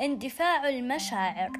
اندفاع 0.00 0.68
المشاعر. 0.68 1.52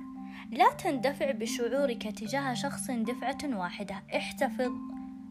لا 0.50 0.72
تندفع 0.72 1.30
بشعورك 1.30 2.02
تجاه 2.02 2.54
شخص 2.54 2.90
دفعة 2.90 3.58
واحدة. 3.58 4.02
احتفظ 4.16 4.72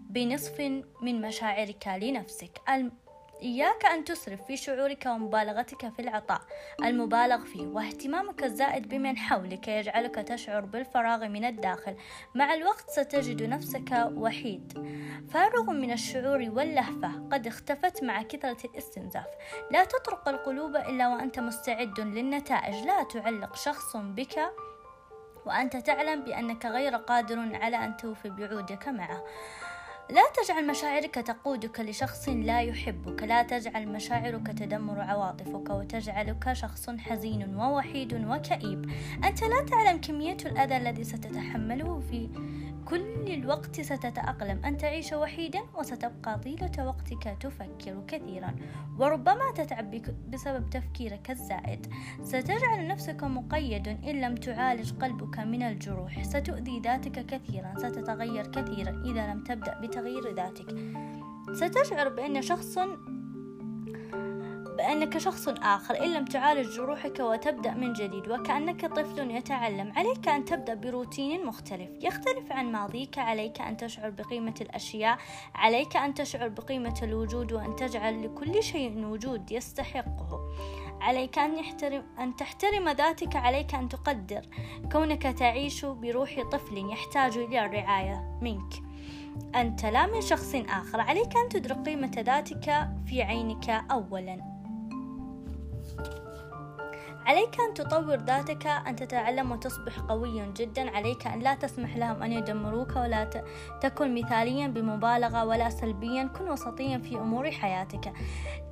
بنصف 0.10 0.62
من 1.02 1.22
مشاعرك 1.22 1.88
لنفسك. 1.88 2.62
إياك 3.42 3.86
أن 3.86 4.04
تسرف 4.04 4.46
في 4.46 4.58
شعورك 4.58 5.06
ومبالغتك 5.06 5.90
في 5.90 6.02
العطاء. 6.02 6.42
المبالغ 6.84 7.46
فيه 7.46 7.68
واهتمامك 7.68 8.44
الزائد 8.44 8.90
بمن 8.90 9.18
حولك 9.18 9.68
يجعلك 9.68 10.16
تشعر 10.16 10.62
بالفراغ 10.62 11.28
من 11.28 11.46
الداخل. 11.46 11.96
مع 12.36 12.54
الوقت 12.54 12.90
ستجد 12.90 13.44
نفسك 13.44 14.10
وحيد. 14.16 14.74
فارغ 15.30 15.72
من 15.72 15.92
الشعور 15.92 16.50
واللهفة 16.54 17.28
قد 17.32 17.48
اختفت 17.48 18.04
مع 18.04 18.22
كثرة 18.22 18.58
الاستنزاف. 18.66 19.28
لا 19.72 19.84
تطرق 19.84 20.30
القلوب 20.30 20.76
إلا 20.76 21.08
وأنت 21.08 21.40
مستعد 21.40 22.00
للنتائج. 22.00 22.76
لا 22.76 23.04
تعلق 23.04 23.56
شخص 23.56 23.98
بك 23.98 24.40
وأنت 25.46 25.78
تعلم 25.78 26.24
بأنك 26.24 26.66
غير 26.66 26.96
قادر 26.96 27.56
على 27.56 27.86
أن 27.86 27.98
توفي 27.98 28.30
بوعودك 28.30 28.88
معه. 28.88 29.24
لا 30.10 30.22
تجعل 30.44 30.68
مشاعرك 30.68 31.16
تقودك 31.16 31.80
لشخص 31.80 32.30
لا 32.30 32.62
يحبك 32.62 33.24
لا 33.24 33.44
تجعل 33.44 33.88
مشاعرك 33.88 34.48
تدمر 34.48 35.02
عواطفك 35.02 35.70
وتجعلك 35.70 36.54
شخص 36.54 36.90
حزين 36.90 37.56
ووحيد 37.56 38.14
وكئيب. 38.14 38.92
أنت 39.24 39.44
لا 39.44 39.66
تعلم 39.70 40.02
كمية 40.02 40.38
الأذى 40.46 40.78
الذي 40.78 41.04
ستتحمله 41.04 42.00
في 42.00 42.30
كل 42.86 43.34
الوقت 43.34 43.82
ستتأقلم. 43.82 44.66
أن 44.66 44.78
تعيش 44.78 45.14
وحيدا 45.14 45.60
وستبقى 45.78 46.40
طيلة 46.40 46.86
وقتك 46.86 47.38
تفكر 47.40 48.04
كثيرا. 48.08 48.56
وربما 49.00 49.52
تتعب 49.56 50.02
بسبب 50.30 50.70
تفكيرك 50.70 51.32
الزائد. 51.32 51.94
ستجعل 52.24 52.88
نفسك 52.88 53.24
مقيد 53.24 53.88
إن 53.88 54.22
لم 54.22 54.36
تعالج 54.36 54.94
قلبك 54.94 55.40
من 55.40 55.64
الجروح 55.64 56.24
ستؤذي 56.24 56.80
ذاتك 56.80 57.26
كثيرا. 57.26 57.74
ستتغير 57.78 58.48
كثيرا. 58.48 59.04
إذا 59.06 59.34
لم 59.34 59.44
تبدأ 59.44 59.80
بتغيير 59.96 60.36
ذاتك. 60.36 60.76
ستشعر 61.54 62.10
بأن 62.10 62.42
شخص 62.42 62.80
بأنك 64.78 65.18
شخص 65.18 65.48
آخر 65.48 66.04
إن 66.04 66.14
لم 66.14 66.26
تعالج 66.26 66.76
جروحك 66.76 67.20
وتبدأ 67.20 67.74
من 67.74 67.94
جديد 67.94 68.28
وكأنك 68.32 68.86
طفل 68.86 69.32
يتعلم. 69.32 69.92
عليك 69.96 70.28
أن 70.28 70.46
تبدأ 70.46 70.74
بروتين 70.74 71.46
مختلف. 71.46 71.90
يختلف 72.04 72.52
عن 72.52 72.72
ماضيك. 72.72 73.18
عليك 73.18 73.62
أن 73.62 73.78
تشعر 73.78 74.10
بقيمة 74.10 74.54
الأشياء. 74.62 75.18
عليك 75.56 75.98
أن 75.98 76.14
تشعر 76.14 76.48
بقيمة 76.48 77.00
الوجود 77.04 77.54
وأن 77.54 77.76
تجعل 77.76 78.26
لكل 78.26 78.64
شيء 78.64 79.06
وجود 79.06 79.52
يستحقه. 79.52 80.40
عليك 81.02 81.40
أن, 81.40 81.60
يحترم 81.60 82.04
أن 82.20 82.36
تحترم 82.36 82.90
ذاتك. 82.90 83.36
عليك 83.36 83.76
أن 83.76 83.90
تقدر 83.90 84.42
كونك 84.92 85.24
تعيش 85.24 85.86
بروح 85.86 86.42
طفل 86.52 86.92
يحتاج 86.92 87.38
إلى 87.38 87.66
الرعاية 87.66 88.40
منك. 88.42 88.85
أنت 89.56 89.86
لا 89.86 90.06
من 90.06 90.22
شخص 90.22 90.56
آخر 90.56 91.02
عليك 91.02 91.38
أن 91.38 91.50
تدرك 91.50 91.78
قيمة 91.86 92.12
ذاتك 92.26 92.90
في 93.06 93.22
عينك 93.22 93.70
أولاً. 93.70 94.55
عليك 97.26 97.60
أن 97.60 97.74
تطور 97.74 98.16
ذاتك 98.16 98.68
أن 98.68 98.96
تتعلم 98.96 99.52
وتصبح 99.52 100.00
قويا 100.00 100.54
جدا. 100.58 100.90
عليك 100.96 101.28
أن 101.28 101.40
لا 101.40 101.56
تسمح 101.56 101.98
لهم 101.98 102.24
أن 102.24 102.32
يدمروك 102.32 102.96
ولا 102.96 103.30
تكن 103.82 104.16
مثاليا 104.16 104.68
بمبالغة 104.68 105.46
ولا 105.46 105.70
سلبيا 105.70 106.24
كن 106.24 106.50
وسطيا 106.50 106.98
في 106.98 107.18
أمور 107.18 107.52
حياتك. 107.52 108.14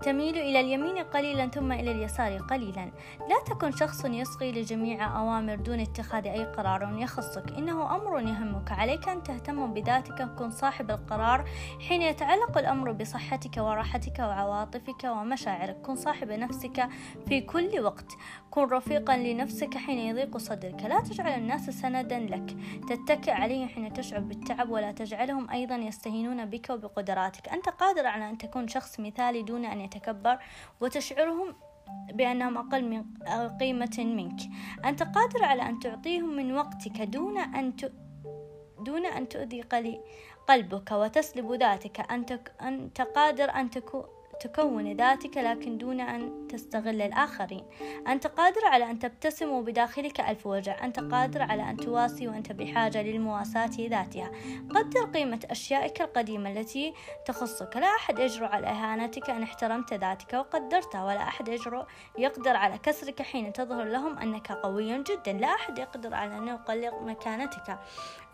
تميل 0.02 0.38
إلى 0.38 0.60
اليمين 0.60 0.98
قليلا 0.98 1.48
ثم 1.48 1.72
إلى 1.72 1.92
اليسار 1.92 2.38
قليلا. 2.38 2.92
لا 3.20 3.44
تكن 3.46 3.72
شخص 3.72 4.06
يصغي 4.06 4.52
لجميع 4.52 5.20
أوامر 5.20 5.56
دون 5.56 5.80
اتخاذ 5.80 6.28
أي 6.28 6.46
قرار 6.46 6.98
يخصك. 6.98 7.52
إنه 7.58 7.96
أمر 7.96 8.20
يهمك. 8.20 8.72
عليك 8.72 9.10
أن 9.10 9.24
تهتم 9.24 9.74
بذاتك. 9.74 10.36
كن 10.40 10.52
صاحب 10.52 10.92
القرار 10.92 11.46
حين 11.88 12.02
يتعلق 12.02 12.58
الأمر 12.58 12.92
بصحتك 12.92 13.58
وراحتك 13.58 14.20
وعواطفك 14.20 15.04
ومشاعرك. 15.04 15.82
كن 15.82 15.96
صاحب 15.96 16.32
نفسك 16.32 16.88
في 17.28 17.42
كل 17.42 17.80
وقت. 17.80 18.12
كن 18.54 18.64
رفيقا 18.64 19.18
لنفسك 19.18 19.78
حين 19.78 19.98
يضيق 19.98 20.38
صدرك. 20.38 20.84
لا 20.84 21.00
تجعل 21.00 21.40
الناس 21.40 21.70
سندا 21.70 22.20
لك. 22.20 22.56
تتكئ 22.90 23.32
عليهم 23.32 23.68
حين 23.68 23.94
تشعر 23.94 24.20
بالتعب 24.20 24.70
ولا 24.70 24.92
تجعلهم 24.92 25.50
أيضا 25.50 25.76
يستهينون 25.76 26.46
بك 26.46 26.70
وبقدراتك. 26.70 27.50
أنت 27.50 27.70
قادر 27.70 28.08
على 28.08 28.30
أن 28.30 28.38
تكون 28.38 28.68
شخص 28.68 29.00
مثالي 29.00 29.42
دون 29.44 29.66
أن 29.66 29.82
يتكبر 29.82 30.38
وتشعرهم 30.82 31.56
بأنهم 32.14 32.58
أقل 32.58 32.84
من 32.84 33.04
قيمة 33.60 33.98
منك. 34.00 34.40
أنت 34.86 35.04
قادر 35.04 35.44
على 35.44 35.62
أن 35.62 35.80
تعطيهم 35.80 36.36
من 36.36 36.56
وقتك 36.56 37.02
دون 37.02 37.38
أن 37.38 37.76
ت... 37.76 37.94
دون 38.80 39.06
أن 39.06 39.30
تؤذي 39.30 39.62
قلبك 40.48 40.92
وتسلب 40.92 41.54
ذاتك. 41.54 42.12
أنت, 42.12 42.40
أنت 42.62 43.02
قادر 43.02 43.50
أن 43.50 43.70
تكون 43.70 44.04
تكون 44.40 44.94
ذاتك 44.94 45.38
لكن 45.38 45.78
دون 45.78 46.00
أن 46.00 46.48
تستغل 46.48 47.02
الآخرين. 47.02 47.66
أنت 48.08 48.28
قادر 48.28 48.66
على 48.66 48.92
أن 48.92 49.00
تبتسم 49.00 49.62
بداخلك 49.62 50.20
ألف 50.20 50.48
وجع. 50.48 50.86
أنت 50.86 51.00
قادر 51.00 51.42
على 51.42 51.70
أن 51.70 51.78
تواسي 51.78 52.28
وأنت 52.28 52.52
بحاجة 52.52 53.02
للمواساة 53.02 53.72
ذاتها. 53.80 54.32
قدر 54.70 55.06
قيمة 55.14 55.40
أشيائك 55.52 56.02
القديمة 56.02 56.52
التي 56.52 56.94
تخصك. 57.26 57.78
لا 57.78 57.88
أحد 57.88 58.20
يجرؤ 58.20 58.48
على 58.48 58.68
إهانتك 58.68 59.30
أن 59.30 59.44
احترمت 59.44 59.94
ذاتك 59.94 60.34
وقدرتها 60.34 61.06
ولا 61.06 61.24
أحد 61.24 61.48
يجرؤ 61.48 61.84
يقدر 62.18 62.56
على 62.56 62.78
كسرك 62.78 63.22
حين 63.22 63.54
تظهر 63.54 63.84
لهم 63.84 64.18
أنك 64.18 64.52
قوي 64.52 65.04
جدا. 65.04 65.34
لا 65.34 65.48
أحد 65.48 65.78
يقدر 65.78 66.14
على 66.14 66.38
أن 66.38 66.48
يقلل 66.48 66.92
مكانتك. 67.06 67.80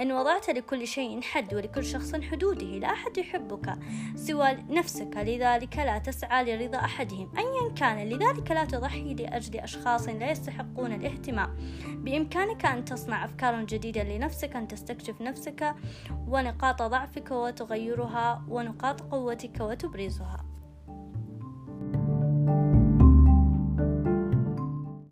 إن 0.02 0.12
وضعت 0.12 0.50
لكل 0.50 0.88
شيء 0.88 1.22
حد 1.22 1.54
ولكل 1.54 1.86
شخص 1.86 2.16
حدوده 2.16 2.66
لا 2.66 2.88
أحد 2.88 3.18
يحبك 3.18 3.74
سوى 4.16 4.58
نفسك. 4.70 5.09
لذلك 5.16 5.80
لا 5.90 5.98
تسعى 5.98 6.44
لرضا 6.44 6.78
أحدهم. 6.78 7.32
أيا 7.38 7.74
كان 7.76 8.10
لذلك 8.10 8.52
لا 8.52 8.66
تضحي 8.66 9.14
لأجل 9.14 9.60
أشخاص 9.60 10.08
لا 10.08 10.32
يستحقون 10.32 10.94
الاهتمام. 10.94 11.56
بإمكانك 11.88 12.66
أن 12.66 12.86
تصنع 12.86 13.26
أفكار 13.26 13.64
جديدة 13.64 14.04
لنفسك 14.04 14.56
أن 14.56 14.68
تستكشف 14.68 15.22
نفسك 15.22 15.76
ونقاط 16.28 16.82
ضعفك 16.82 17.32
وتغيرها 17.32 18.46
ونقاط 18.50 19.02
قوتك 19.02 19.62
وتبرزها. 19.62 20.46